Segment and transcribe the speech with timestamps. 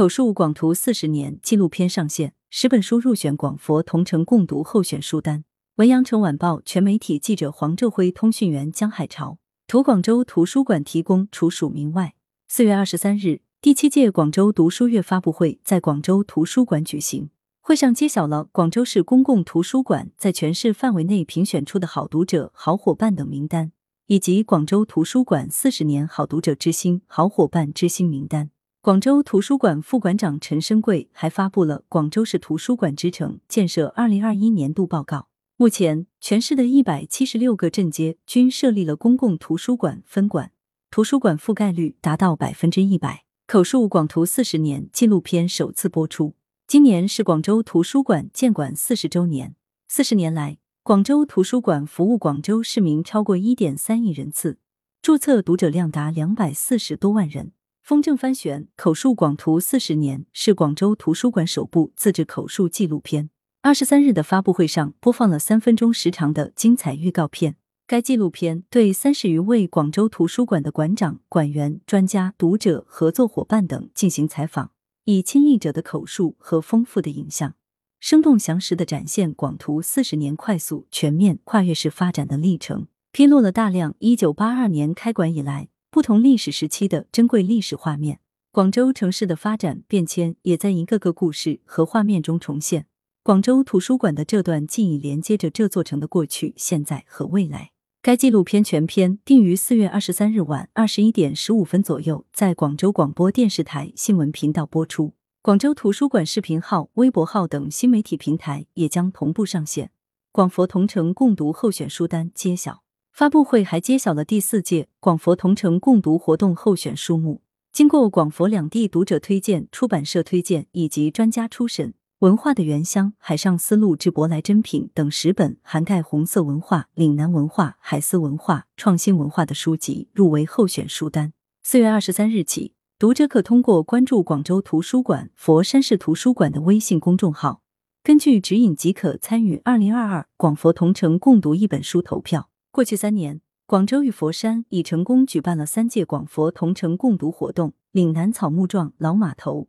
[0.00, 5.44] 口述广图四十年纪录片上线，十本书入选广佛同城共读候选书单。
[5.76, 9.36] 文阳城晚报全媒体记者黄昼辉，通讯员江海潮。
[9.66, 12.14] 图广州图书馆提供，除署名外。
[12.48, 17.28] 四月二十三日，第七届广州读书月发布会在广州图书馆举行。
[17.60, 23.70] 会上揭晓了广州市公共图书馆在全市范围内评选出的好读者、好伙伴等名单，
[24.06, 28.48] 以及广州图书馆四十年好读者之星、好伙伴之星名单。
[28.82, 35.28] 广州图书馆副馆长陈生贵还发布了广州市图书馆之城建设二零二一年度报告。
[35.58, 40.52] 目前，全市的一百七十六个镇街均设立了公共图书馆分馆，
[40.90, 43.24] 图书馆覆盖率达到百分之一百。
[43.46, 46.34] 口述广图四十年纪录片首次播出。
[46.66, 49.54] 今年是广州图书馆建馆四十周年。
[49.88, 54.58] 四十年来，广州图书馆服务广州市民超过一点三亿人次，
[55.02, 57.52] 注册读者量达两百四十多万人。
[57.90, 63.30] 风正帆旋，口述广图四十年是广州图书馆首部自制口述纪录片。
[63.62, 67.56] 二十三日的发布会上，播放了三分钟时长的精彩预告片。
[67.88, 74.70] 该纪录片对三十余位广州图书馆的馆长、馆员、专家、读者、合作伙伴等进行采访，
[75.06, 77.56] 以亲历者的口述和丰富的影像，
[77.98, 88.20] 生动详实的展现广图四十年快速、全面、跨越式发展的历程，披露了大量一九八二年开馆以来不同历史时期的珍贵历史画面。
[88.52, 92.86] 广州城市的发展变迁也在一个个故事和画面中重现。
[93.22, 97.72] 广州图书馆的这段记忆连接着这座城的过去、现在和未来。
[98.02, 105.12] 该纪录片全片定于四月二十三日晚二十一点十五分左右，在广州广播电视台新闻频道播出。
[105.42, 109.90] 广州图书馆视频号、微博号等新媒体平台也将同步上线。
[110.32, 112.82] 广佛同城共读候选书单揭晓。
[113.12, 121.92] 发布会还揭晓了第四届广佛同城共读活动候选书目，经过广佛两地读者推荐、出版社推荐以及专家初审。
[122.20, 131.32] 文化的原乡、海上丝路至舶来珍品等十本涵盖红色文化、岭南文化、海丝文化、创新文化的书籍入围候选书单。
[131.62, 137.62] 四月二十三日起，读者可通过关注广州图书馆、佛山市图书馆的微信公众号，
[138.02, 142.48] 根据指引即可参与二零二二广佛同城共读一本书投票。
[142.72, 149.66] 过去三年，广州与佛山已成功举办了三届广佛同城共读活动，岭南草木状老码头。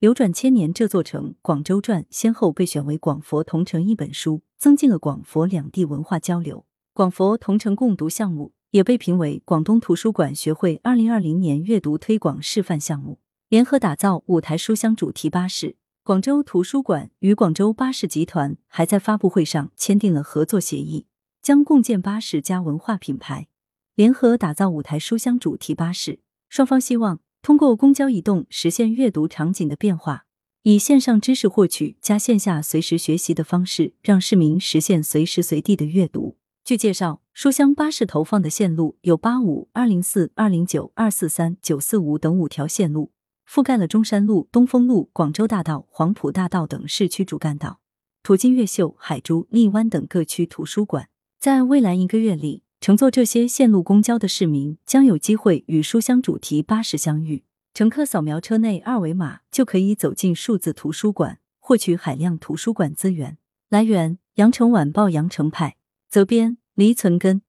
[0.00, 6.66] 流转千年这座城，《广州传》先后被选为广佛同城一本书，增进了广佛两地文化交流。
[6.92, 13.20] 广佛同城共读项目也被评为广东图书馆学会二零二零年阅读推广示范项目。
[13.48, 21.06] 联合打造五台书香主题巴士，广州图书馆与广州巴士集团还在发布会上签订了合作协议，
[21.42, 23.48] 将共建巴士加文化品牌，
[23.96, 26.20] 联合打造舞台书香主题巴士。
[26.48, 27.20] 双方希望。
[27.42, 30.26] 通过公交移动实现阅读场景的变化，
[30.62, 36.36] 以线上知识获取加线下随时学习的方式，让市民实现随时随地的阅读。
[36.62, 43.10] 据介绍，书香巴士投放的线路有八五、二零四、二零九、二四三、九四五等五条线路，
[43.50, 47.80] 覆盖了中山路、东风路、广州大道、黄埔大道等市区主干道，
[48.22, 51.08] 途经越秀、海珠、荔湾等各区图书馆。
[51.42, 52.62] 在未来一个月里。
[52.80, 57.42] 乘坐这些线路公交的市民将有机会与书香主题巴士相遇。
[57.74, 63.38] 乘客扫描车内二维码，就可以走进数字图书馆，获取海量图书馆资源。
[63.68, 65.74] 来源：羊城晚报羊城派，
[66.08, 67.42] 责编：黎存根。